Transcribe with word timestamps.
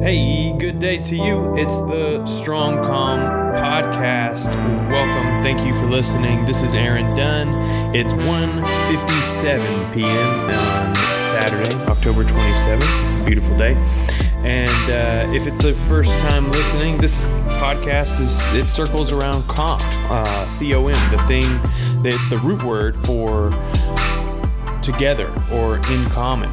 Hey, 0.00 0.56
good 0.56 0.78
day 0.78 0.98
to 0.98 1.16
you. 1.16 1.56
It's 1.56 1.74
the 1.74 2.24
Strong 2.24 2.84
Com 2.84 3.18
podcast. 3.56 4.54
Welcome. 4.92 5.36
Thank 5.38 5.66
you 5.66 5.72
for 5.72 5.90
listening. 5.90 6.44
This 6.44 6.62
is 6.62 6.72
Aaron 6.72 7.10
Dunn. 7.10 7.48
It's 7.92 8.12
1:57 8.12 9.94
p.m. 9.94 10.08
on 10.08 10.94
Saturday, 10.94 11.74
October 11.90 12.22
27th. 12.22 13.02
It's 13.02 13.20
a 13.20 13.24
beautiful 13.26 13.58
day. 13.58 13.74
And 14.44 14.70
uh, 14.70 15.34
if 15.34 15.48
it's 15.48 15.64
the 15.64 15.72
first 15.72 16.12
time 16.28 16.48
listening, 16.52 16.96
this 16.98 17.26
podcast 17.60 18.20
is 18.20 18.40
it 18.54 18.68
circles 18.68 19.12
around 19.12 19.48
calm, 19.48 19.80
uh, 20.10 20.46
C 20.46 20.76
O 20.76 20.86
M, 20.86 21.10
the 21.10 21.22
thing 21.24 21.42
that's 21.98 22.30
the 22.30 22.38
root 22.44 22.62
word 22.62 22.94
for 23.04 23.50
together 24.80 25.28
or 25.52 25.78
in 25.90 26.04
common 26.10 26.50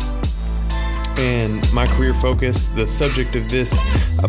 and 1.17 1.73
my 1.73 1.85
career 1.85 2.13
focus, 2.13 2.67
the 2.67 2.87
subject 2.87 3.35
of 3.35 3.49
this 3.49 3.79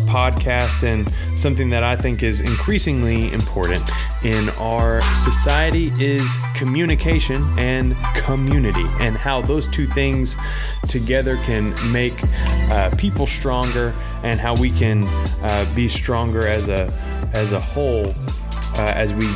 podcast, 0.07 0.83
and 0.83 1.07
something 1.37 1.69
that 1.69 1.83
I 1.83 1.95
think 1.95 2.23
is 2.23 2.41
increasingly 2.41 3.31
important 3.33 3.89
in 4.23 4.49
our 4.59 5.01
society 5.15 5.91
is 5.99 6.23
communication 6.55 7.47
and 7.57 7.95
community, 8.15 8.85
and 8.99 9.17
how 9.17 9.41
those 9.41 9.67
two 9.67 9.87
things 9.87 10.35
together 10.87 11.37
can 11.37 11.73
make 11.91 12.15
uh, 12.71 12.91
people 12.97 13.27
stronger, 13.27 13.93
and 14.23 14.39
how 14.39 14.55
we 14.55 14.71
can 14.71 15.03
uh, 15.43 15.73
be 15.75 15.87
stronger 15.89 16.47
as 16.47 16.69
a 16.69 16.87
as 17.33 17.51
a 17.51 17.59
whole 17.59 18.07
uh, 18.75 18.93
as 18.95 19.13
we 19.13 19.27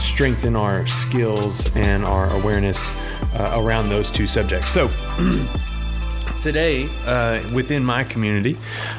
strengthen 0.00 0.56
our 0.56 0.86
skills 0.86 1.74
and 1.76 2.04
our 2.04 2.32
awareness 2.34 2.90
uh, 3.34 3.52
around 3.56 3.88
those 3.88 4.10
two 4.10 4.26
subjects. 4.26 4.70
So. 4.70 4.88
today 6.40 6.88
uh, 7.06 7.42
within 7.52 7.84
my 7.84 8.02
community, 8.02 8.56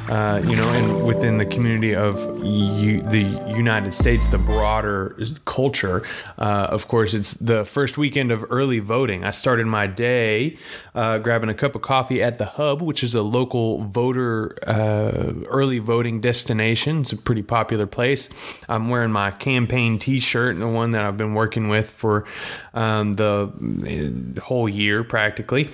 uh, 0.10 0.42
you 0.46 0.56
know, 0.56 0.70
and 0.70 1.06
within 1.06 1.38
the 1.40 1.46
community 1.46 1.96
of 1.96 2.16
U- 2.44 3.02
the 3.02 3.24
United 3.56 3.94
States, 3.94 4.28
the 4.28 4.38
broader 4.38 5.18
culture, 5.46 6.04
uh, 6.38 6.68
of 6.70 6.88
course, 6.88 7.14
it's 7.14 7.34
the 7.36 7.66
first 7.66 7.98
weekend 7.98 8.32
of 8.32 8.46
early 8.52 8.80
voting. 8.80 9.24
I 9.24 9.32
started 9.32 9.66
my 9.66 9.88
day 9.88 10.58
uh, 10.94 11.18
grabbing 11.18 11.50
a 11.50 11.54
cup 11.56 11.76
of 11.76 11.82
coffee 11.82 12.22
at 12.22 12.38
the 12.38 12.46
Hub, 12.46 12.82
which 12.82 13.04
is 13.04 13.16
a 13.16 13.24
local 13.24 13.84
voter 13.86 14.56
uh, 14.68 15.34
early 15.48 15.80
voting 15.80 16.22
destination. 16.22 17.02
It's 17.02 17.12
a 17.12 17.18
pretty 17.18 17.44
popular 17.44 17.88
place. 17.88 18.30
I'm 18.70 18.90
wearing 18.90 19.12
my 19.12 19.32
campaign 19.32 19.98
T-shirt, 19.98 20.60
the 20.60 20.68
one 20.68 20.92
that 20.92 21.04
I've 21.04 21.18
been 21.18 21.34
working 21.34 21.70
with 21.70 21.90
for 21.90 22.26
um, 22.74 23.14
the 23.14 24.42
whole 24.44 24.70
year 24.70 25.04
practically 25.04 25.70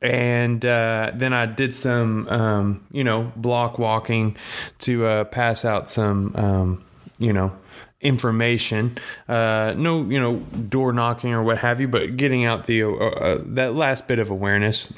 and 0.00 0.64
uh, 0.64 1.10
then 1.14 1.32
I 1.32 1.46
did 1.46 1.74
some, 1.74 2.28
um, 2.28 2.86
you 2.92 3.02
know, 3.02 3.32
block 3.34 3.78
walking 3.78 4.36
to 4.80 5.04
uh, 5.04 5.24
pass 5.24 5.64
out 5.64 5.90
some, 5.90 6.34
um, 6.36 6.84
you 7.18 7.32
know, 7.32 7.52
information. 8.00 8.96
Uh, 9.28 9.74
no, 9.76 10.04
you 10.04 10.20
know, 10.20 10.36
door 10.36 10.92
knocking 10.92 11.32
or 11.32 11.42
what 11.42 11.58
have 11.58 11.80
you, 11.80 11.88
but 11.88 12.16
getting 12.16 12.44
out 12.44 12.66
the 12.66 12.84
uh, 12.84 12.88
uh, 12.88 13.42
that 13.44 13.74
last 13.74 14.06
bit 14.06 14.18
of 14.18 14.30
awareness. 14.30 14.92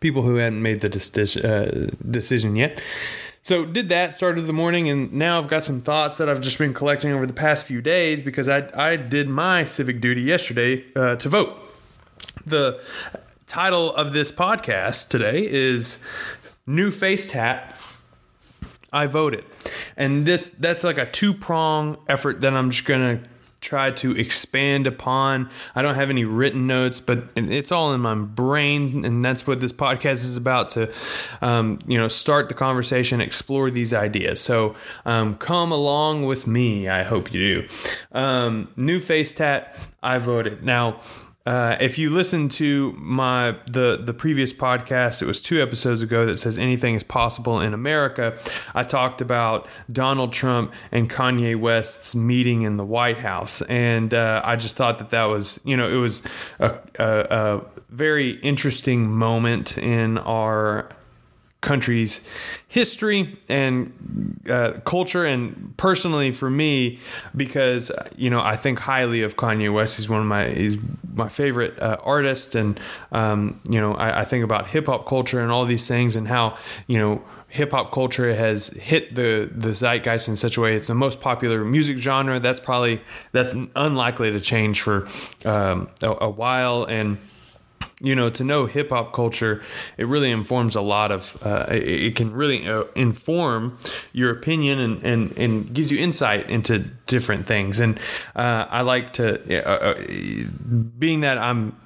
People 0.00 0.22
who 0.22 0.36
hadn't 0.36 0.62
made 0.62 0.80
the 0.80 0.88
decision, 0.88 1.44
uh, 1.44 1.90
decision 2.08 2.56
yet. 2.56 2.80
So 3.42 3.64
did 3.64 3.88
that, 3.88 4.14
started 4.14 4.42
the 4.42 4.52
morning, 4.52 4.88
and 4.90 5.12
now 5.14 5.38
I've 5.38 5.48
got 5.48 5.64
some 5.64 5.80
thoughts 5.80 6.18
that 6.18 6.28
I've 6.28 6.42
just 6.42 6.58
been 6.58 6.74
collecting 6.74 7.10
over 7.10 7.24
the 7.24 7.32
past 7.32 7.64
few 7.64 7.80
days 7.80 8.20
because 8.20 8.48
I 8.48 8.68
I 8.74 8.96
did 8.96 9.28
my 9.28 9.64
civic 9.64 10.00
duty 10.00 10.20
yesterday 10.20 10.82
to 10.92 11.28
vote. 11.28 11.56
The 12.44 12.80
title 13.50 13.92
of 13.96 14.12
this 14.12 14.30
podcast 14.30 15.08
today 15.08 15.44
is 15.44 16.04
New 16.68 16.92
Face 16.92 17.32
Tat. 17.32 17.76
I 18.92 19.08
voted. 19.08 19.44
And 19.96 20.24
this 20.24 20.52
that's 20.60 20.84
like 20.84 20.98
a 20.98 21.10
two-prong 21.10 21.98
effort 22.06 22.42
that 22.42 22.54
I'm 22.54 22.70
just 22.70 22.84
going 22.84 23.18
to 23.18 23.28
try 23.60 23.90
to 23.90 24.12
expand 24.16 24.86
upon. 24.86 25.50
I 25.74 25.82
don't 25.82 25.96
have 25.96 26.10
any 26.10 26.24
written 26.24 26.68
notes, 26.68 27.00
but 27.00 27.24
it's 27.34 27.72
all 27.72 27.92
in 27.92 28.00
my 28.00 28.14
brain, 28.14 29.04
and 29.04 29.20
that's 29.20 29.48
what 29.48 29.58
this 29.58 29.72
podcast 29.72 30.24
is 30.24 30.36
about 30.36 30.70
to, 30.70 30.92
um, 31.42 31.80
you 31.88 31.98
know, 31.98 32.06
start 32.06 32.48
the 32.48 32.54
conversation, 32.54 33.20
explore 33.20 33.68
these 33.68 33.92
ideas. 33.92 34.40
So 34.40 34.76
um, 35.04 35.34
come 35.34 35.72
along 35.72 36.24
with 36.24 36.46
me. 36.46 36.88
I 36.88 37.02
hope 37.02 37.34
you 37.34 37.40
do. 37.62 37.68
Um, 38.12 38.68
new 38.76 39.00
face 39.00 39.34
tat. 39.34 39.76
I 40.04 40.18
voted 40.18 40.62
now. 40.62 41.00
Uh, 41.50 41.76
if 41.80 41.98
you 41.98 42.10
listen 42.10 42.48
to 42.48 42.92
my 42.96 43.56
the 43.66 44.00
the 44.00 44.14
previous 44.14 44.52
podcast, 44.52 45.20
it 45.20 45.26
was 45.26 45.42
two 45.42 45.60
episodes 45.60 46.00
ago 46.00 46.24
that 46.24 46.38
says 46.38 46.56
anything 46.56 46.94
is 46.94 47.02
possible 47.02 47.58
in 47.58 47.74
America. 47.74 48.38
I 48.72 48.84
talked 48.84 49.20
about 49.20 49.66
Donald 49.90 50.32
Trump 50.32 50.72
and 50.92 51.10
Kanye 51.10 51.58
West's 51.58 52.14
meeting 52.14 52.62
in 52.62 52.76
the 52.76 52.84
White 52.84 53.18
House, 53.18 53.62
and 53.62 54.14
uh, 54.14 54.40
I 54.44 54.54
just 54.54 54.76
thought 54.76 55.00
that 55.00 55.10
that 55.10 55.24
was 55.24 55.58
you 55.64 55.76
know 55.76 55.90
it 55.90 55.96
was 55.96 56.22
a, 56.60 56.78
a, 57.00 57.04
a 57.04 57.60
very 57.88 58.30
interesting 58.42 59.10
moment 59.10 59.76
in 59.76 60.18
our 60.18 60.88
country's 61.60 62.22
history 62.68 63.38
and 63.48 64.40
uh, 64.48 64.72
culture 64.84 65.26
and 65.26 65.76
personally 65.76 66.32
for 66.32 66.48
me 66.48 66.98
because 67.36 67.92
you 68.16 68.30
know 68.30 68.40
I 68.40 68.56
think 68.56 68.78
highly 68.78 69.22
of 69.22 69.36
Kanye 69.36 69.72
West 69.72 69.96
he's 69.96 70.08
one 70.08 70.20
of 70.20 70.26
my 70.26 70.48
he's 70.48 70.76
my 71.20 71.28
favorite 71.28 71.80
uh, 71.80 71.98
artist. 72.02 72.54
And 72.54 72.80
um, 73.12 73.60
you 73.68 73.80
know 73.80 73.94
I, 73.94 74.20
I 74.22 74.24
think 74.24 74.42
about 74.44 74.68
hip 74.68 74.86
hop 74.86 75.06
culture 75.06 75.40
and 75.40 75.50
all 75.52 75.64
these 75.64 75.86
things 75.86 76.16
and 76.16 76.26
how 76.26 76.56
you 76.86 76.98
know 76.98 77.22
hip 77.48 77.72
hop 77.72 77.92
culture 77.92 78.34
has 78.34 78.68
hit 78.68 79.14
the 79.14 79.50
the 79.52 79.70
zeitgeist 79.70 80.28
in 80.28 80.36
such 80.36 80.56
a 80.56 80.60
way 80.60 80.76
it's 80.76 80.86
the 80.86 80.94
most 80.94 81.20
popular 81.20 81.64
music 81.64 81.98
genre. 81.98 82.40
That's 82.40 82.60
probably 82.60 83.02
that's 83.32 83.54
unlikely 83.76 84.32
to 84.32 84.40
change 84.40 84.80
for 84.80 85.06
um, 85.44 85.88
a, 86.02 86.10
a 86.22 86.30
while. 86.30 86.84
And 86.84 87.18
you 88.00 88.14
know, 88.14 88.30
to 88.30 88.44
know 88.44 88.66
hip 88.66 88.90
hop 88.90 89.12
culture, 89.12 89.62
it 89.98 90.06
really 90.06 90.30
informs 90.30 90.74
a 90.74 90.80
lot 90.80 91.12
of, 91.12 91.36
uh, 91.44 91.66
it, 91.68 92.16
can 92.16 92.32
really 92.32 92.66
uh, 92.66 92.84
inform 92.96 93.78
your 94.12 94.30
opinion 94.30 94.80
and, 94.80 95.04
and, 95.04 95.38
and 95.38 95.74
gives 95.74 95.92
you 95.92 95.98
insight 95.98 96.48
into 96.48 96.78
different 97.06 97.46
things. 97.46 97.78
And 97.78 97.98
uh, 98.34 98.66
I 98.70 98.80
like 98.80 99.12
to, 99.14 99.64
uh, 99.64 99.70
uh, 99.70 100.74
being 100.98 101.20
that 101.20 101.36
I'm 101.36 101.76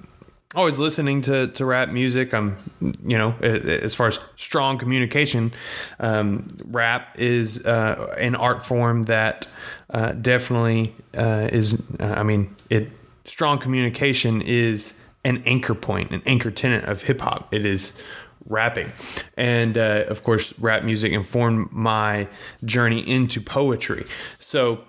always 0.54 0.78
listening 0.78 1.20
to, 1.22 1.48
to 1.48 1.64
rap 1.64 1.88
music, 1.88 2.32
I'm, 2.32 2.58
you 3.04 3.19
know, 3.19 3.32
as 3.42 3.94
far 3.94 4.06
as 4.06 4.20
strong 4.36 4.78
communication, 4.78 5.52
um, 5.98 6.46
rap 6.64 7.16
is 7.19 7.66
uh, 7.66 8.14
an 8.19 8.36
art 8.36 8.64
form 8.64 9.04
that 9.04 9.48
definitely 10.20 10.94
is, 11.12 11.82
I 11.98 12.22
mean, 12.22 12.54
it, 12.70 12.88
strong 13.25 13.58
communication 13.58 14.42
is, 14.42 14.98
an 15.25 15.43
anchor 15.47 15.75
point, 15.75 16.11
an 16.11 16.23
anchor 16.27 16.51
tenant 16.51 16.85
of 16.85 17.03
hip 17.03 17.21
hop. 17.21 17.53
It 17.53 17.65
is 17.65 17.95
rapping. 18.47 18.93
And 19.37 19.77
uh, 19.79 20.05
of 20.09 20.23
course, 20.23 20.53
rap 20.59 20.85
music 20.85 21.12
informed 21.12 21.73
my 21.73 22.29
journey 22.65 23.01
into 23.09 23.41
poetry. 23.41 24.07
So, 24.39 24.85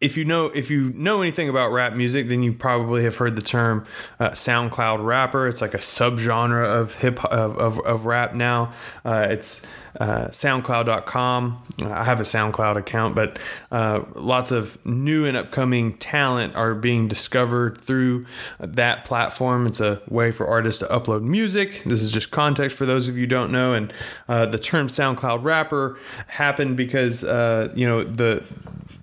if 0.00 0.16
you 0.16 0.24
know 0.24 0.46
if 0.46 0.70
you 0.70 0.92
know 0.94 1.20
anything 1.20 1.50
about 1.50 1.72
rap 1.72 1.92
music, 1.92 2.30
then 2.30 2.42
you 2.42 2.54
probably 2.54 3.04
have 3.04 3.16
heard 3.16 3.36
the 3.36 3.42
term 3.42 3.84
uh, 4.18 4.30
SoundCloud 4.30 5.04
rapper. 5.04 5.46
It's 5.46 5.60
like 5.60 5.74
a 5.74 5.78
subgenre 5.78 6.64
of 6.64 6.94
hip 6.94 7.22
of, 7.26 7.56
of, 7.58 7.78
of 7.80 8.06
rap 8.06 8.34
now. 8.34 8.72
Uh, 9.04 9.26
it's 9.28 9.60
uh, 9.98 10.26
SoundCloud.com. 10.26 11.62
I 11.84 12.04
have 12.04 12.20
a 12.20 12.24
SoundCloud 12.24 12.76
account, 12.76 13.14
but 13.14 13.38
uh, 13.72 14.02
lots 14.14 14.50
of 14.50 14.84
new 14.86 15.24
and 15.24 15.36
upcoming 15.36 15.96
talent 15.98 16.54
are 16.54 16.74
being 16.74 17.08
discovered 17.08 17.80
through 17.80 18.26
that 18.58 19.04
platform. 19.04 19.66
It's 19.66 19.80
a 19.80 20.00
way 20.08 20.30
for 20.30 20.46
artists 20.46 20.80
to 20.80 20.86
upload 20.86 21.22
music. 21.22 21.82
This 21.84 22.02
is 22.02 22.12
just 22.12 22.30
context 22.30 22.76
for 22.76 22.86
those 22.86 23.08
of 23.08 23.18
you 23.18 23.26
don't 23.26 23.50
know. 23.50 23.74
And 23.74 23.92
uh, 24.28 24.46
the 24.46 24.58
term 24.58 24.88
SoundCloud 24.88 25.42
rapper 25.42 25.98
happened 26.28 26.76
because 26.76 27.24
uh, 27.24 27.72
you 27.74 27.86
know 27.86 28.04
the 28.04 28.44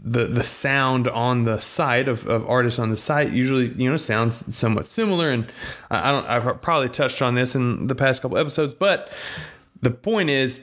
the 0.03 0.25
the 0.25 0.44
sound 0.44 1.07
on 1.09 1.44
the 1.44 1.59
site 1.59 2.07
of, 2.07 2.25
of 2.27 2.47
artists 2.47 2.79
on 2.79 2.89
the 2.89 2.97
site 2.97 3.31
usually 3.31 3.67
you 3.73 3.89
know 3.89 3.97
sounds 3.97 4.56
somewhat 4.56 4.88
similar 4.88 5.29
and 5.29 5.45
I 5.91 6.11
don't 6.11 6.25
I've 6.25 6.61
probably 6.61 6.88
touched 6.88 7.21
on 7.21 7.35
this 7.35 7.56
in 7.56 7.88
the 7.88 7.95
past 7.95 8.21
couple 8.21 8.38
episodes 8.38 8.73
but 8.73 9.11
the 9.81 9.91
point 9.91 10.29
is 10.29 10.61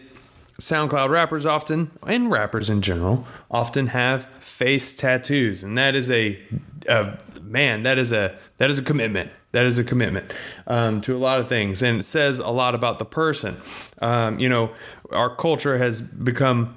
SoundCloud 0.61 1.11
rappers 1.11 1.45
often, 1.45 1.91
and 2.07 2.31
rappers 2.31 2.71
in 2.71 2.81
general, 2.81 3.27
often 3.51 3.89
have 3.89 4.25
face 4.27 4.95
tattoos, 4.95 5.65
and 5.65 5.77
that 5.77 5.95
is 5.95 6.11
a, 6.11 6.41
a 6.89 7.19
man. 7.43 7.83
That 7.83 7.99
is 7.99 8.13
a 8.13 8.39
that 8.59 8.71
is 8.71 8.79
a 8.79 8.83
commitment. 8.83 9.31
That 9.53 9.67
is 9.67 9.79
a 9.79 9.85
commitment 9.85 10.33
um, 10.67 11.01
to 11.03 11.17
a 11.17 11.19
lot 11.19 11.41
of 11.41 11.49
things, 11.49 11.83
and 11.83 12.01
it 12.01 12.05
says 12.05 12.39
a 12.39 12.51
lot 12.51 12.75
about 12.75 12.99
the 12.99 13.05
person. 13.05 13.57
Um, 14.01 14.39
you 14.39 14.49
know, 14.49 14.73
our 15.11 15.35
culture 15.35 15.79
has 15.79 16.01
become 16.01 16.77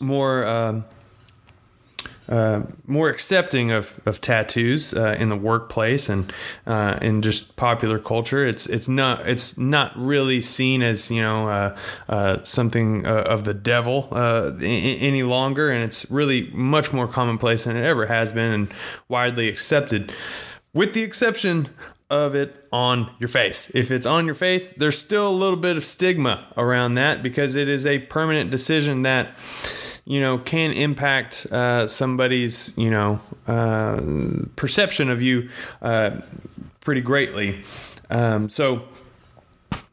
more. 0.00 0.46
Um, 0.46 0.84
uh, 2.28 2.62
more 2.86 3.08
accepting 3.08 3.70
of, 3.70 4.00
of 4.06 4.20
tattoos 4.20 4.92
uh, 4.94 5.16
in 5.18 5.28
the 5.28 5.36
workplace 5.36 6.08
and 6.08 6.32
uh, 6.66 6.98
in 7.00 7.22
just 7.22 7.56
popular 7.56 7.98
culture. 7.98 8.46
It's 8.46 8.66
it's 8.66 8.88
not 8.88 9.26
it's 9.28 9.56
not 9.56 9.92
really 9.96 10.42
seen 10.42 10.82
as 10.82 11.10
you 11.10 11.22
know 11.22 11.48
uh, 11.48 11.76
uh, 12.08 12.42
something 12.42 13.06
uh, 13.06 13.22
of 13.22 13.44
the 13.44 13.54
devil 13.54 14.08
any 14.62 15.22
longer, 15.22 15.70
and 15.70 15.82
it's 15.82 16.10
really 16.10 16.50
much 16.52 16.92
more 16.92 17.08
commonplace 17.08 17.64
than 17.64 17.76
it 17.76 17.84
ever 17.84 18.06
has 18.06 18.32
been 18.32 18.52
and 18.52 18.74
widely 19.08 19.48
accepted, 19.48 20.12
with 20.72 20.94
the 20.94 21.02
exception 21.02 21.68
of 22.10 22.34
it 22.34 22.66
on 22.72 23.10
your 23.18 23.28
face. 23.28 23.70
If 23.74 23.90
it's 23.90 24.06
on 24.06 24.24
your 24.24 24.34
face, 24.34 24.70
there's 24.70 24.98
still 24.98 25.28
a 25.28 25.30
little 25.30 25.58
bit 25.58 25.76
of 25.76 25.84
stigma 25.84 26.46
around 26.56 26.94
that 26.94 27.22
because 27.22 27.54
it 27.54 27.68
is 27.68 27.84
a 27.84 27.98
permanent 27.98 28.50
decision 28.50 29.02
that 29.02 29.36
you 30.08 30.20
know 30.20 30.38
can 30.38 30.72
impact 30.72 31.46
uh, 31.52 31.86
somebody's 31.86 32.76
you 32.78 32.90
know 32.90 33.20
uh, 33.46 34.00
perception 34.56 35.10
of 35.10 35.20
you 35.20 35.50
uh, 35.82 36.22
pretty 36.80 37.02
greatly. 37.02 37.62
Um, 38.10 38.48
so 38.48 38.84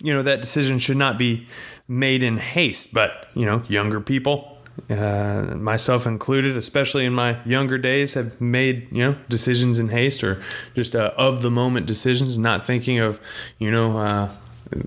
you 0.01 0.13
know 0.13 0.23
that 0.23 0.39
decision 0.41 0.79
should 0.79 0.97
not 0.97 1.17
be 1.17 1.47
made 1.89 2.23
in 2.23 2.37
haste, 2.37 2.93
but 2.93 3.27
you 3.35 3.45
know 3.45 3.63
younger 3.67 3.99
people 3.99 4.55
uh, 4.89 5.53
myself 5.55 6.05
included, 6.05 6.55
especially 6.57 7.05
in 7.05 7.13
my 7.13 7.37
younger 7.45 7.77
days, 7.77 8.13
have 8.13 8.39
made 8.39 8.87
you 8.91 8.99
know 8.99 9.17
decisions 9.27 9.79
in 9.79 9.89
haste 9.89 10.23
or 10.23 10.41
just 10.75 10.95
uh, 10.95 11.11
of 11.17 11.41
the 11.41 11.51
moment 11.51 11.87
decisions, 11.87 12.37
not 12.37 12.65
thinking 12.65 12.99
of 12.99 13.19
you 13.59 13.69
know 13.69 13.97
uh, 13.97 14.29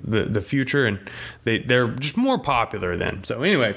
the 0.05 0.23
the 0.23 0.41
future, 0.41 0.87
and 0.87 0.99
they 1.45 1.59
they're 1.59 1.89
just 1.89 2.17
more 2.17 2.39
popular 2.39 2.97
then. 2.97 3.25
So 3.25 3.43
anyway, 3.43 3.77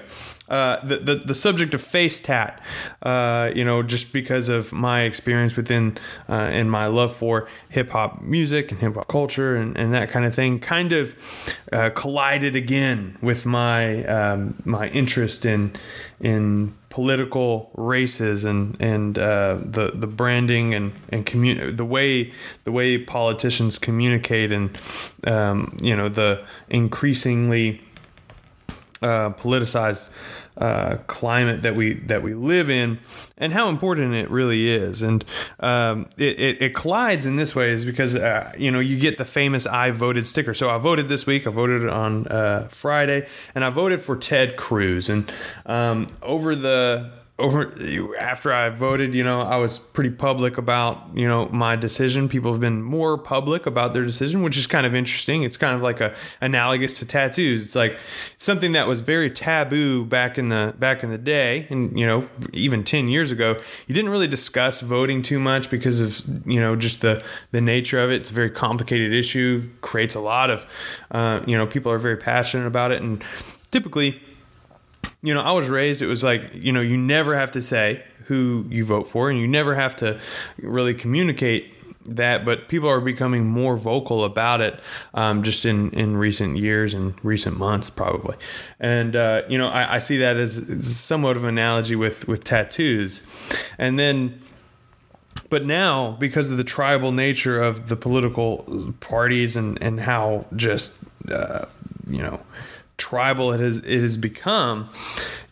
uh, 0.52 0.86
the, 0.86 0.98
the, 0.98 1.16
the 1.16 1.36
subject 1.36 1.74
of 1.74 1.82
face 1.82 2.20
tat, 2.20 2.62
uh, 3.04 3.52
you 3.56 3.64
know, 3.64 3.82
just 3.82 4.12
because 4.12 4.50
of 4.50 4.74
my 4.74 5.04
experience 5.04 5.56
within 5.56 5.96
uh, 6.28 6.34
and 6.34 6.70
my 6.70 6.88
love 6.88 7.16
for 7.16 7.48
hip 7.70 7.92
hop 7.92 8.22
music 8.22 8.70
and 8.70 8.82
hip 8.82 8.96
hop 8.96 9.08
culture 9.08 9.56
and, 9.56 9.78
and 9.78 9.94
that 9.94 10.10
kind 10.10 10.26
of 10.26 10.36
thing, 10.36 10.60
kind 10.60 10.92
of 10.92 11.56
uh, 11.72 11.90
collided 11.92 12.56
again 12.56 13.18
with 13.22 13.46
my 13.46 14.04
um, 14.06 14.62
my 14.66 14.90
interest 14.90 15.46
in 15.46 15.72
in 16.20 16.74
political 16.92 17.72
races 17.76 18.46
and 18.46 18.78
and 18.80 19.18
uh, 19.18 19.58
the 19.64 19.92
the 19.96 20.06
branding 20.06 20.76
and 20.76 20.92
and 21.10 21.26
commun- 21.26 21.76
the 21.76 21.86
way 21.86 22.32
the 22.66 22.72
way 22.72 22.98
politicians 22.98 23.80
communicate 23.80 24.52
and 24.52 24.78
um, 25.26 25.76
you 25.82 25.96
know 25.96 26.10
the 26.10 26.44
increasingly 26.70 27.82
uh, 29.02 29.32
politicized 29.32 30.10
uh, 30.58 30.98
climate 31.08 31.64
that 31.64 31.76
we 31.76 31.94
that 31.94 32.24
we 32.24 32.34
live 32.34 32.70
in, 32.70 33.00
and 33.38 33.54
how 33.54 33.70
important 33.70 34.14
it 34.14 34.30
really 34.30 34.70
is. 34.70 35.02
And 35.02 35.24
um, 35.60 36.08
it, 36.18 36.40
it, 36.40 36.62
it, 36.62 36.76
collides 36.76 37.26
in 37.26 37.36
this 37.36 37.56
way 37.56 37.72
is 37.72 37.86
because 37.86 38.16
uh, 38.16 38.52
you 38.58 38.72
know 38.72 38.80
you 38.80 39.00
get 39.00 39.18
the 39.18 39.26
famous 39.26 39.66
"I 39.66 39.92
voted" 39.92 40.28
sticker. 40.28 40.54
So 40.54 40.70
I 40.70 40.78
voted 40.78 41.08
this 41.08 41.26
week. 41.26 41.48
I 41.48 41.52
voted 41.52 41.88
on 41.88 42.28
uh, 42.28 42.68
Friday, 42.70 43.28
and 43.56 43.64
I 43.64 43.70
voted 43.70 44.02
for 44.02 44.16
Ted 44.16 44.58
Cruz. 44.58 45.10
And 45.10 45.32
um, 45.66 46.08
over 46.22 46.56
the 46.56 47.21
over 47.40 47.74
after 48.20 48.54
I 48.54 48.70
voted, 48.70 49.16
you 49.16 49.24
know, 49.24 49.42
I 49.42 49.58
was 49.58 49.80
pretty 49.80 50.12
public 50.12 50.58
about, 50.58 51.10
you 51.16 51.28
know, 51.28 51.48
my 51.50 51.76
decision. 51.76 52.30
People 52.30 52.52
have 52.52 52.62
been 52.62 52.84
more 52.84 53.18
public 53.18 53.66
about 53.66 53.94
their 53.94 54.04
decision, 54.04 54.44
which 54.44 54.58
is 54.58 54.68
kind 54.68 54.86
of 54.86 54.94
interesting. 54.94 55.44
It's 55.44 55.58
kind 55.58 55.76
of 55.76 55.82
like 55.82 56.00
a 56.02 56.14
analogous 56.40 57.00
to 57.00 57.06
tattoos. 57.06 57.66
It's 57.66 57.76
like 57.76 57.98
something 58.38 58.74
that 58.74 58.88
was 58.88 59.02
very 59.02 59.32
taboo 59.32 60.06
back 60.06 60.38
in 60.38 60.50
the 60.50 60.76
back 60.78 61.04
in 61.04 61.10
the 61.10 61.18
day 61.18 61.68
and, 61.70 61.98
you 61.98 62.06
know, 62.06 62.30
even 62.54 62.84
10 62.84 63.08
years 63.08 63.32
ago. 63.32 63.60
You 63.88 63.96
didn't 63.96 64.12
really 64.12 64.28
discuss 64.28 64.82
voting 64.82 65.22
too 65.22 65.40
much 65.40 65.70
because 65.70 66.00
of, 66.00 66.48
you 66.48 66.60
know, 66.60 66.76
just 66.76 67.02
the 67.02 67.24
the 67.52 67.62
nature 67.62 68.00
of 68.00 68.12
it. 68.12 68.16
It's 68.16 68.30
a 68.30 68.34
very 68.34 68.52
complicated 68.52 69.14
issue, 69.14 69.68
creates 69.82 70.16
a 70.16 70.22
lot 70.22 70.50
of 70.50 70.66
uh, 71.12 71.42
you 71.48 71.58
know, 71.58 71.66
people 71.66 71.92
are 71.92 71.98
very 71.98 72.18
passionate 72.18 72.68
about 72.68 72.92
it 72.92 73.02
and 73.02 73.24
typically 73.72 74.22
you 75.22 75.34
know, 75.34 75.42
I 75.42 75.52
was 75.52 75.70
raised, 75.70 76.02
it 76.02 76.08
was 76.08 76.24
like, 76.24 76.42
you 76.54 76.72
know, 76.72 76.82
you 76.82 76.98
never 76.98 77.36
have 77.36 77.52
to 77.52 77.62
say 77.62 78.04
who 78.26 78.66
you 78.70 78.86
vote 78.86 79.08
for 79.08 79.30
and 79.30 79.40
you 79.40 79.48
never 79.48 79.76
have 79.76 79.96
to 79.98 80.20
really 80.58 80.94
communicate 80.94 81.74
that, 82.06 82.46
but 82.46 82.68
people 82.68 82.90
are 82.90 83.02
becoming 83.02 83.46
more 83.46 83.78
vocal 83.78 84.24
about 84.24 84.62
it 84.62 84.80
um, 85.14 85.44
just 85.44 85.66
in, 85.66 85.92
in 85.92 86.18
recent 86.18 86.58
years 86.58 86.94
and 86.94 87.14
recent 87.24 87.58
months, 87.58 87.90
probably. 87.90 88.36
And, 88.80 89.16
uh, 89.16 89.44
you 89.48 89.58
know, 89.58 89.70
I, 89.70 89.96
I, 89.96 89.98
see 90.00 90.18
that 90.18 90.38
as 90.38 90.88
somewhat 90.88 91.38
of 91.38 91.44
an 91.44 91.50
analogy 91.50 91.96
with, 91.96 92.28
with 92.28 92.44
tattoos. 92.44 93.22
And 93.78 94.00
then, 94.00 94.42
but 95.50 95.66
now, 95.66 96.14
because 96.14 96.50
of 96.50 96.58
the 96.58 96.64
tribal 96.64 97.12
nature 97.12 97.62
of 97.62 97.90
the 97.90 97.96
political 97.96 98.94
parties 99.00 99.56
and, 99.56 99.82
and 99.82 100.00
how 100.00 100.46
just, 100.56 100.98
uh, 101.30 101.66
you 102.08 102.24
know, 102.24 102.40
tribal 103.02 103.52
it 103.52 103.60
has 103.60 103.80
it 103.80 104.02
has 104.02 104.16
become 104.16 104.88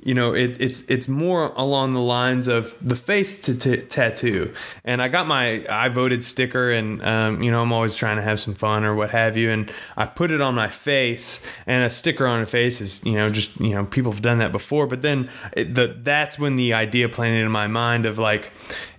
you 0.04 0.14
know 0.14 0.34
it, 0.34 0.62
it's 0.62 0.82
it's 0.82 1.08
more 1.08 1.52
along 1.56 1.94
the 1.94 2.02
lines 2.02 2.48
of 2.48 2.76
the 2.80 2.96
face 2.96 3.40
to 3.40 3.58
t- 3.58 3.82
tattoo. 3.82 4.54
And 4.86 5.02
i 5.02 5.08
got 5.08 5.28
my 5.28 5.66
i 5.68 5.90
voted 5.90 6.24
sticker 6.24 6.72
and 6.72 7.04
um, 7.04 7.42
you 7.42 7.52
know 7.52 7.62
i'm 7.62 7.74
always 7.74 7.96
trying 7.96 8.18
to 8.18 8.22
have 8.22 8.40
some 8.40 8.54
fun 8.54 8.86
or 8.86 8.94
what 8.96 9.10
have 9.10 9.36
you. 9.36 9.50
And 9.50 9.72
i 9.98 10.06
put 10.06 10.30
it 10.30 10.42
on 10.42 10.54
my 10.56 10.70
face 10.70 11.46
and 11.66 11.84
a 11.84 11.90
sticker 11.90 12.28
on 12.28 12.40
a 12.40 12.46
face 12.46 12.82
is 12.82 13.04
you 13.04 13.14
know 13.14 13.30
just 13.30 13.60
you 13.60 13.74
know 13.74 13.86
people 13.86 14.12
have 14.12 14.22
done 14.22 14.38
that 14.38 14.52
before. 14.52 14.88
But 14.88 15.02
then 15.02 15.30
it, 15.54 15.74
the 15.74 15.98
that's 16.02 16.38
when 16.38 16.56
the 16.56 16.74
idea 16.74 17.10
planted 17.10 17.44
in 17.44 17.52
my 17.52 17.68
mind 17.68 18.06
of 18.06 18.20
like 18.20 18.52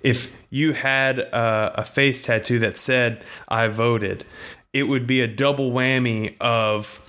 if 0.03 0.37
you 0.51 0.73
had 0.73 1.21
a, 1.21 1.73
a 1.77 1.85
face 1.85 2.25
tattoo 2.25 2.59
that 2.59 2.77
said 2.77 3.23
i 3.49 3.69
voted 3.69 4.25
it 4.73 4.85
would 4.85 5.07
be 5.07 5.21
a 5.21 5.29
double 5.29 5.71
whammy 5.71 6.37
of 6.41 7.07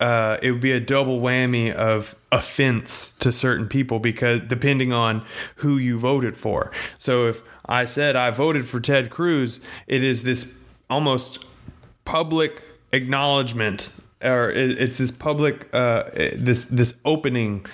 uh, 0.00 0.38
it 0.42 0.50
would 0.50 0.60
be 0.60 0.72
a 0.72 0.80
double 0.80 1.20
whammy 1.20 1.72
of 1.72 2.14
offense 2.32 3.10
to 3.18 3.30
certain 3.30 3.68
people 3.68 3.98
because 3.98 4.40
depending 4.40 4.92
on 4.92 5.24
who 5.56 5.76
you 5.76 5.98
voted 5.98 6.36
for. 6.36 6.70
So 6.98 7.28
if 7.28 7.42
I 7.66 7.84
said 7.84 8.16
I 8.16 8.30
voted 8.30 8.66
for 8.66 8.80
Ted 8.80 9.10
Cruz, 9.10 9.60
it 9.86 10.02
is 10.02 10.22
this 10.22 10.58
almost 10.88 11.44
public 12.04 12.64
acknowledgement, 12.92 13.90
or 14.22 14.50
it's 14.50 14.96
this 14.96 15.10
public 15.10 15.68
uh, 15.72 16.04
this 16.34 16.64
this 16.64 16.94
opening. 17.04 17.66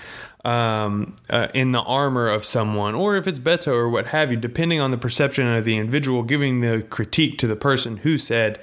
Um, 0.45 1.17
uh, 1.29 1.49
in 1.55 1.73
the 1.73 1.81
armor 1.81 2.29
of 2.29 2.45
someone, 2.45 2.95
or 2.95 3.17
if 3.17 3.27
it's 3.27 3.41
Beto 3.41 3.73
or 3.73 3.89
what 3.89 4.07
have 4.07 4.31
you, 4.31 4.37
depending 4.37 4.79
on 4.79 4.93
the 4.93 4.97
perception 4.97 5.45
of 5.45 5.65
the 5.65 5.77
individual, 5.77 6.23
giving 6.23 6.61
the 6.61 6.87
critique 6.89 7.37
to 7.39 7.49
the 7.49 7.57
person 7.57 7.97
who 7.97 8.17
said 8.17 8.61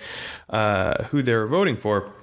uh, 0.50 1.04
who 1.06 1.22
they're 1.22 1.46
voting 1.46 1.76
for 1.76 2.14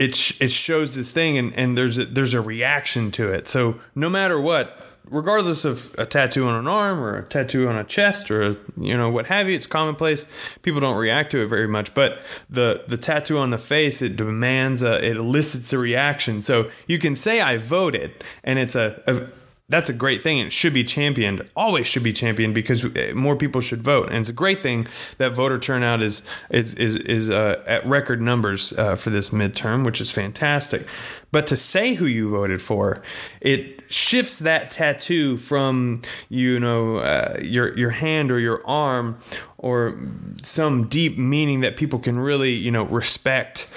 it 0.00 0.16
sh- 0.16 0.40
it 0.40 0.50
shows 0.50 0.94
this 0.94 1.12
thing 1.12 1.38
and 1.38 1.54
and 1.54 1.78
there's 1.78 1.98
a, 1.98 2.06
there's 2.06 2.34
a 2.34 2.40
reaction 2.40 3.12
to 3.12 3.30
it. 3.30 3.46
So 3.46 3.78
no 3.94 4.08
matter 4.08 4.40
what, 4.40 4.76
regardless 5.04 5.64
of 5.64 5.94
a 5.98 6.06
tattoo 6.06 6.46
on 6.46 6.54
an 6.54 6.66
arm 6.66 7.00
or 7.00 7.18
a 7.18 7.22
tattoo 7.22 7.68
on 7.68 7.76
a 7.76 7.84
chest 7.84 8.30
or 8.30 8.42
a, 8.42 8.56
you 8.78 8.96
know 8.96 9.10
what 9.10 9.26
have 9.26 9.48
you, 9.48 9.54
it's 9.54 9.66
commonplace. 9.66 10.24
People 10.62 10.80
don't 10.80 10.96
react 10.96 11.30
to 11.32 11.42
it 11.42 11.46
very 11.46 11.68
much, 11.68 11.92
but 11.94 12.22
the 12.48 12.82
the 12.88 12.96
tattoo 12.96 13.36
on 13.36 13.50
the 13.50 13.58
face 13.58 14.00
it 14.00 14.16
demands 14.16 14.80
a 14.82 15.04
it 15.06 15.18
elicits 15.18 15.72
a 15.74 15.78
reaction. 15.78 16.40
So 16.40 16.70
you 16.86 16.98
can 16.98 17.14
say 17.14 17.42
I 17.42 17.58
voted, 17.58 18.24
and 18.42 18.58
it's 18.58 18.74
a, 18.74 19.02
a 19.06 19.39
that's 19.70 19.88
a 19.88 19.92
great 19.92 20.22
thing. 20.22 20.40
And 20.40 20.48
it 20.48 20.52
should 20.52 20.74
be 20.74 20.84
championed. 20.84 21.48
Always 21.56 21.86
should 21.86 22.02
be 22.02 22.12
championed 22.12 22.54
because 22.54 22.84
eh, 22.96 23.12
more 23.12 23.36
people 23.36 23.60
should 23.60 23.82
vote. 23.82 24.08
And 24.08 24.16
it's 24.16 24.28
a 24.28 24.34
great 24.34 24.60
thing 24.60 24.86
that 25.18 25.32
voter 25.32 25.58
turnout 25.58 26.02
is 26.02 26.22
is 26.50 26.74
is, 26.74 26.96
is 26.96 27.30
uh, 27.30 27.62
at 27.66 27.86
record 27.86 28.20
numbers 28.20 28.72
uh, 28.74 28.96
for 28.96 29.10
this 29.10 29.30
midterm, 29.30 29.84
which 29.84 30.00
is 30.00 30.10
fantastic. 30.10 30.86
But 31.32 31.46
to 31.46 31.56
say 31.56 31.94
who 31.94 32.06
you 32.06 32.30
voted 32.30 32.60
for, 32.60 33.02
it 33.40 33.80
shifts 33.92 34.40
that 34.40 34.70
tattoo 34.70 35.36
from 35.36 36.02
you 36.28 36.58
know 36.58 36.96
uh, 36.96 37.38
your 37.40 37.76
your 37.78 37.90
hand 37.90 38.30
or 38.30 38.40
your 38.40 38.66
arm 38.66 39.18
or 39.58 39.98
some 40.42 40.88
deep 40.88 41.16
meaning 41.16 41.60
that 41.60 41.76
people 41.76 41.98
can 41.98 42.18
really 42.18 42.52
you 42.52 42.70
know 42.70 42.84
respect 42.84 43.68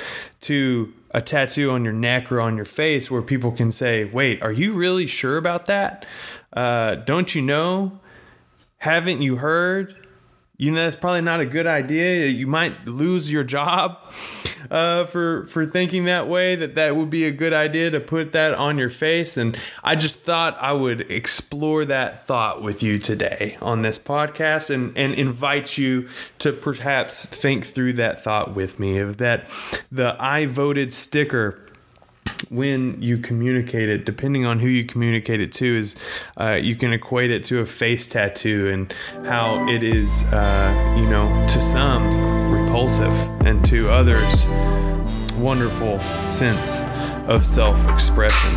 to 0.42 0.92
a 1.14 1.22
tattoo 1.22 1.72
on 1.72 1.84
your 1.84 1.94
neck 1.94 2.32
or 2.32 2.42
on 2.42 2.56
your 2.56 2.66
face 2.66 3.12
where 3.12 3.22
people 3.22 3.52
can 3.52 3.72
say, 3.72 4.04
wait, 4.04 4.42
are 4.42 4.52
you 4.52 4.74
really 4.74 5.06
sure 5.06 5.38
about 5.38 5.68
that? 5.68 6.06
Uh, 6.52 6.96
don't 6.96 7.36
you 7.36 7.42
know? 7.42 8.00
Haven't 8.78 9.22
you 9.22 9.38
heard? 9.38 10.03
You 10.64 10.72
know 10.72 10.86
that's 10.86 10.96
probably 10.96 11.20
not 11.20 11.42
a 11.42 11.46
good 11.46 11.68
idea. 11.68 12.28
You 12.28 12.48
might 12.48 12.88
lose 12.88 13.30
your 13.30 13.44
job 13.44 14.00
uh, 14.72 15.04
for 15.04 15.46
for 15.48 15.66
thinking 15.66 16.06
that 16.06 16.30
way. 16.30 16.56
That 16.56 16.76
that 16.76 16.96
would 16.96 17.10
be 17.10 17.26
a 17.26 17.32
good 17.32 17.52
idea 17.52 17.92
to 17.92 18.00
put 18.00 18.32
that 18.32 18.54
on 18.54 18.78
your 18.78 18.90
face. 18.90 19.36
And 19.36 19.60
I 19.84 19.98
just 19.98 20.20
thought 20.20 20.58
I 20.62 20.72
would 20.72 21.12
explore 21.12 21.84
that 21.86 22.26
thought 22.26 22.64
with 22.64 22.82
you 22.82 22.98
today 22.98 23.58
on 23.62 23.82
this 23.82 24.00
podcast, 24.00 24.70
and 24.70 24.98
and 24.98 25.14
invite 25.16 25.78
you 25.78 26.08
to 26.40 26.54
perhaps 26.54 27.26
think 27.26 27.66
through 27.66 27.94
that 27.94 28.24
thought 28.24 28.56
with 28.56 28.80
me. 28.80 29.00
Of 29.00 29.18
that, 29.18 29.50
the 29.92 30.16
I 30.18 30.46
voted 30.46 30.94
sticker 30.94 31.60
when 32.50 33.02
you 33.02 33.18
communicate 33.18 33.90
it, 33.90 34.06
depending 34.06 34.46
on 34.46 34.60
who 34.60 34.68
you 34.68 34.86
communicate 34.86 35.40
it 35.40 35.52
to, 35.54 35.66
is 35.66 35.96
uh, 36.38 36.60
you 36.62 36.76
can 36.76 36.94
equate 36.94 37.32
it 37.32 37.44
to 37.46 37.60
a 37.60 37.66
face 37.66 38.08
tattoo 38.08 38.70
and 38.70 38.94
how 39.28 39.68
it 39.68 39.84
is, 39.84 40.24
uh, 40.26 40.96
you 40.98 41.08
know, 41.08 41.28
to 41.48 41.62
some 41.62 42.52
repulsive 42.52 43.16
and 43.46 43.66
to 43.66 43.90
others 43.90 44.48
wonderful 45.38 46.00
sense 46.30 46.82
of 47.28 47.46
self 47.46 47.90
expression. 47.90 48.52